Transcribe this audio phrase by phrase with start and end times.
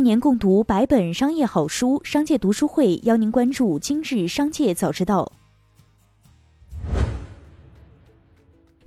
[0.00, 5.30] 一年共读百本商业好书，商界读书会邀您关注今日商界早知道。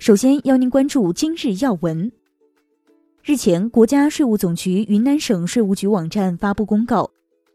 [0.00, 2.10] 首先邀您关注今日要闻。
[3.22, 7.08] 日前，国家税务总局云南省税务局网站发布公告，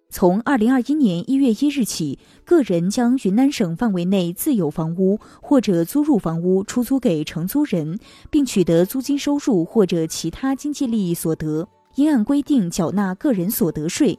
[0.10, 8.00] 从二零二一年一月一日起，个人将云南省范围内自有房屋或者租入房屋出租给承租人，
[8.30, 14.17] 并取得租金收入或者其他经济利益所得，应按规定缴纳个人所得税。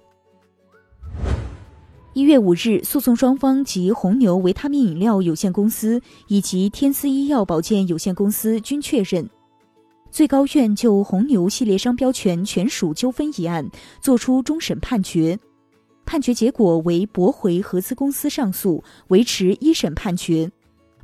[2.12, 9.30] 一月五日，诉讼双方及红牛维他命饮料有限公司以及天思医药保健有限公司均确认，
[10.10, 15.38] 最高院就红牛系列商标权权属纠纷一案作出终审判决，
[16.04, 20.50] 判决结果为驳回合资公司上诉，维持一审判决。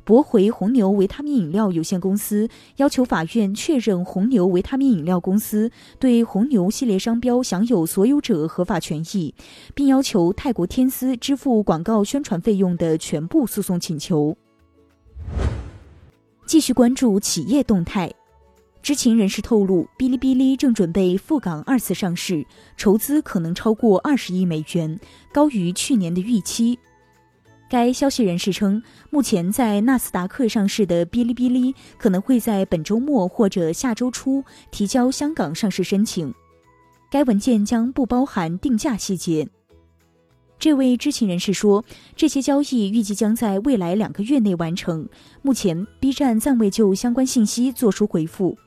[0.07, 2.47] 驳回红牛维他命饮料有限公司
[2.77, 9.35] 要求法院确认红牛维他命饮料公司对红牛系列商标享有所有者合法权益，
[9.75, 14.37] 并要求泰国天丝支付广告宣传费用的全部诉讼请求。
[16.45, 18.09] 继续关注企业动态，
[18.81, 22.45] 知情人士透露，哔哩哔哩正准备赴港二次上市，
[22.77, 24.97] 筹资可能超过二十亿美元，
[25.33, 26.79] 高于去年的预期。
[27.69, 36.33] 该消息人士称，目前在纳斯达克上市的哔哩哔哩可能会在本周末或者下周初提交香港上市申请。
[37.11, 39.47] 该文件将不包含定价细节。
[40.59, 41.83] 这位知情人士说，
[42.15, 45.07] 这些交易预计将在未来两个月内完成。
[45.41, 48.57] 目前，B 站暂未就相关信息作出回复。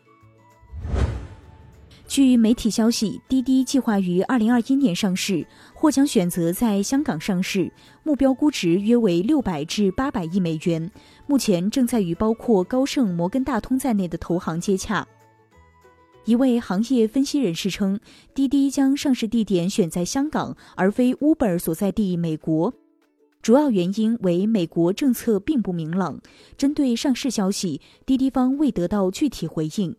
[2.11, 7.73] 据媒体消息，滴滴计划于二零二一年上市，或将选择在香港上市，
[8.03, 10.91] 目标估值约为六百至八百亿美元。
[11.29, 15.07] 目前正在与包括高盛、摩根大通在内的投行接洽。
[16.25, 18.01] 一位行业分析人士称，
[18.35, 22.75] 滴滴将上市地点选在香港，而非 Uber 所在地美国，
[23.41, 26.21] 主要原因为美国政策并不明朗。
[26.59, 29.95] 针对上市消息，滴滴方未得到具体回应。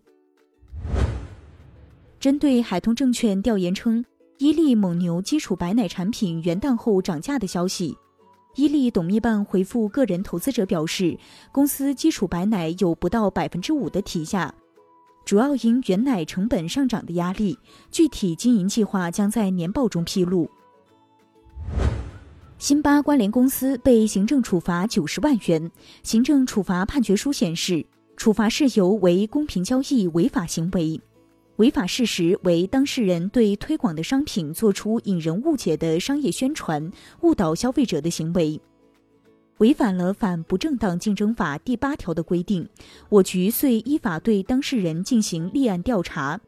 [2.21, 4.05] 针对海通证券调研称，
[4.37, 7.97] 伊利蒙牛基础白奶产品元旦后涨价的消息，
[8.53, 11.17] 伊利董秘办回复个人投资者表示，
[11.51, 14.53] 公司基础白奶有不到百分之五的提价，
[15.25, 17.57] 主要因原奶成本上涨的压力，
[17.89, 20.47] 具体经营计划将在年报中披露。
[22.59, 25.71] 辛巴关联公司被行政处罚九十万元，
[26.03, 27.83] 行政处罚判决书显示，
[28.15, 31.01] 处罚事由为公平交易违法行为。
[31.57, 36.91] 违法事实为当事人对推广的商品做出引人误解的商业宣传，
[37.21, 38.59] 误导消费者的行为，
[39.59, 42.67] 违反了反不正当竞争法第八条的规定。
[43.09, 46.39] 我局遂依法对当事人进行立案调查。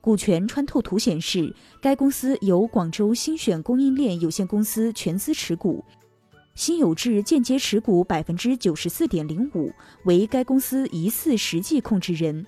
[0.00, 5.84] 股权穿透图显示，该公司由广州新选供应链有限公司全资持股，
[6.54, 9.72] 辛有志间接持股百分之九十四点零五，
[10.04, 12.46] 为该公司疑似实际控制人。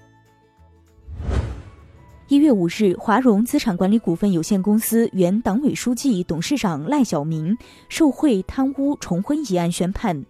[2.31, 7.59] 一月五日，华融资产管理股份有限公司原党委书记、董事长赖小明
[7.89, 10.25] 受贿、贪污、重婚一案宣判，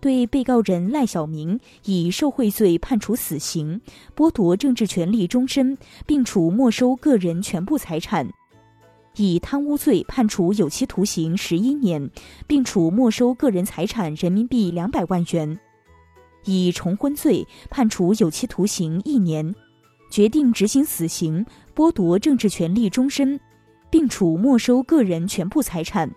[0.00, 3.80] 对被告人赖小明以受贿罪判处死刑，
[4.14, 5.76] 剥夺政治权利终身，
[6.06, 8.28] 并处没收个人全部财产；
[9.16, 12.08] 以贪污罪判处有期徒刑十一年，
[12.46, 15.58] 并处没收个人财产人民币两百万元；
[16.44, 19.52] 以重婚罪判处有期徒刑一年。
[20.16, 21.44] 决定执行死刑，
[21.74, 23.38] 剥夺政治权利终身，
[23.90, 26.10] 并处没收个人全部财产。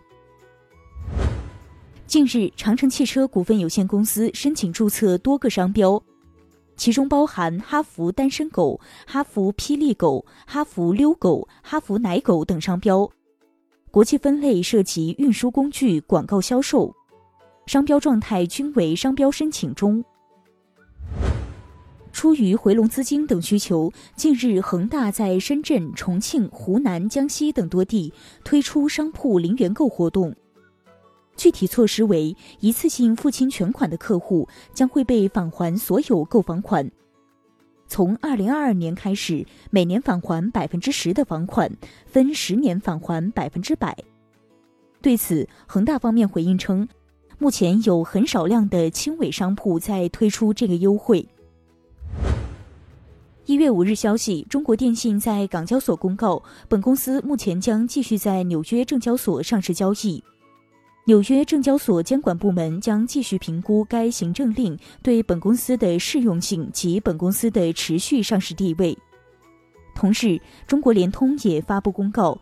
[2.08, 6.02] 近日，长城汽车股份有限公司申请注册多个商标，
[6.78, 13.06] 其中包含“哈弗单身狗”、“哈弗霹雳狗”、“哈弗溜狗”、“哈弗奶狗”等商标。
[13.92, 16.96] 国际分类涉及运输工具、广告销售，
[17.66, 20.02] 商标状态均为商标申请中。
[22.20, 28.12] 出于回笼资金等需求，近日恒大在深圳、重庆、湖南、江西等多地
[28.44, 30.36] 推出商铺零元购活动。
[31.38, 36.92] 具体措施为：一次性付清全款的客户将会被返还所有购房款。
[37.88, 41.72] 从二零二二年开始，每年返还百分之十的房款，
[42.06, 43.98] 分十年返还百分之百。
[45.02, 46.86] 对此，恒大方面回应称，
[47.38, 51.26] 目前有很少量的轻尾商铺在推出这个优惠。
[53.50, 60.24] 一月五日消息，中国电信在港交所公告，本公司目前将继续在纽约证交所上市交易。
[61.08, 68.96] 纽约证交所监管部门将继续评估该行政令对本公司的适用性及本公司的持续上市地位。
[69.96, 72.40] 同日，中国联通也发布公告，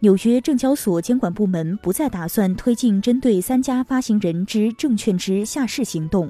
[0.00, 6.28] 纽约证交所监管部门不再打算推进针对三家发行人之证券之下市行动，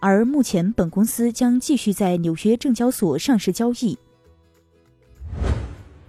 [0.00, 3.96] 而目前本公司将继续在纽约证交所上市交易。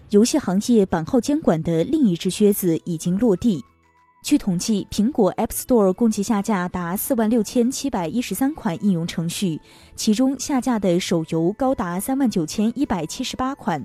[0.10, 3.64] 游戏行业版号监管的另一只靴子已经落地。
[4.24, 9.60] 据统计，苹果 App Store 共计下架达四万六千七百一十三款应用程序，
[9.96, 13.84] 其中下架的手游高达三万九千一百七十八款。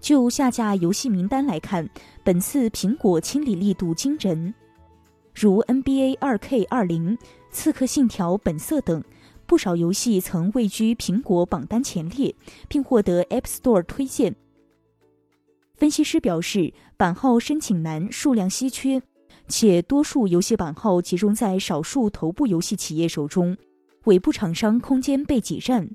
[0.00, 1.88] 就下架游戏名单来看，
[2.24, 4.52] 本次苹果清理力度惊人，
[5.34, 7.16] 如 NBA 2K 二零、
[7.50, 9.02] 刺客信条本色等，
[9.46, 12.34] 不少游戏曾位居苹果榜单前列，
[12.68, 14.36] 并获得 App Store 推荐。
[15.76, 19.02] 分析师表示，版号申请难，数量稀缺。
[19.46, 23.56] 且多数游戏版号集中在少数头部游戏企业手中，
[24.04, 25.88] 尾部厂商空间被挤占。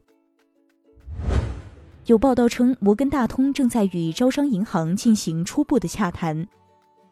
[2.07, 6.47] 有报道称，摩根大通正在与招商银行进行初步的洽谈，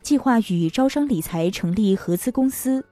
[0.01, 2.83] 计划与招商理财成立合资公司。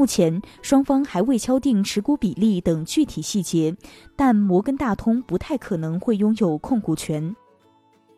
[0.00, 3.76] 目前双方还未敲定持股比例等具体细节，
[4.16, 7.36] 但摩根大通不太可能会拥有控股权。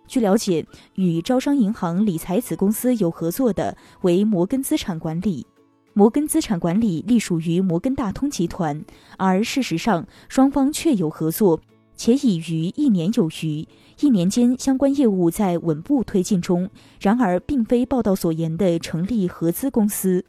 [0.07, 0.65] 据了解，
[0.95, 5.45] 与招商银行理财子公司有合作的为摩根资产管理。
[5.93, 8.81] 摩根资产管理隶属于摩根大通集团，
[9.19, 11.61] 而事实上双方确有合作，
[11.97, 13.67] 且已于一年有余。
[13.99, 16.71] 一年间，相关业务在稳步推进中。
[17.01, 20.25] 然而，并非报道所言的成立合资公司。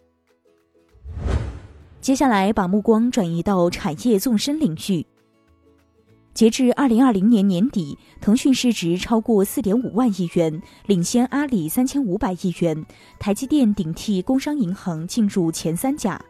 [2.03, 5.05] 接下来，把目光转移到产业纵深领域。
[6.33, 12.85] 截至二零二零年年底，腾讯市值超过四点五万亿元，领先阿里三千五百亿元。
[13.19, 16.21] 台积电顶替工商银行进入前三甲，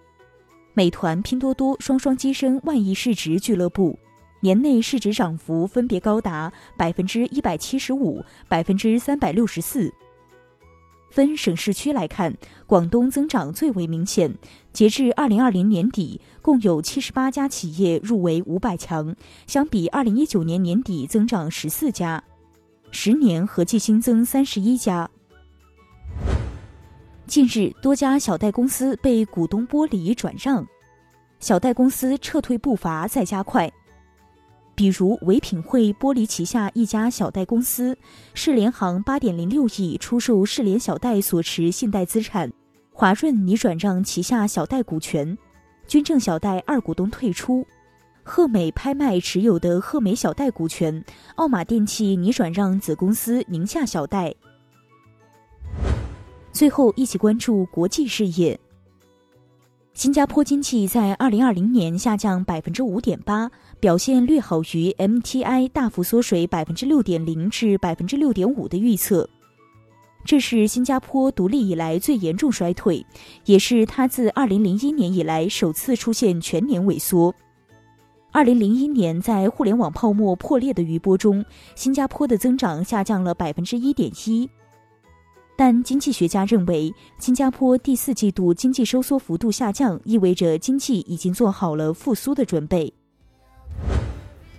[0.75, 3.98] 美团、拼多多双双跻身万亿市值俱乐部，
[4.42, 9.92] 年内市值涨幅分别高达百分之一百七十五、百分之三百六十四。
[11.10, 12.36] 分省市区来看，
[12.66, 14.36] 广东增长最为明显。
[14.74, 19.16] 截至二零二零年底，共有七十八家企业入围五百强，
[19.46, 22.24] 相比二零一九年年底增长十四家，
[22.90, 25.08] 十年合计新增三十一家。
[27.28, 30.66] 近日，多家小贷公司被股东剥离转让，
[31.40, 33.72] 小贷公司撤退步伐在加快。
[34.75, 37.96] 比如唯品会剥离旗下一家小贷公司，
[38.34, 42.52] 世联行八点零六亿出售世联小贷所持信贷资产，
[42.95, 45.36] 华润拟转让旗下小贷股权，
[45.88, 47.66] 君正小贷二股东退出，
[48.22, 51.04] 鹤美拍卖持有的鹤美小贷股权，
[51.36, 54.34] 奥马电器拟转让子公司宁夏小贷。
[56.51, 58.57] 最后，一起关注国际事业。
[59.96, 63.50] 新加坡经济在二零二零年下降百分之五点八，
[63.80, 69.28] 表现略好于 MTI 大幅缩水百分之六点零至百分之六点五的预测。
[70.25, 73.06] 这是新加坡独立以来最严重衰退，
[73.46, 77.34] 也是它自二零零一年以来首次出现全年萎缩。
[78.31, 81.44] 二零零一年在互联网泡沫破裂的余波中，
[81.75, 84.50] 新加坡的增长下降了百分之一点一。
[85.56, 92.92] 但经济学家认为，新加坡第四季度经济收缩幅度下降，意味着经济已经做好了复苏的准备。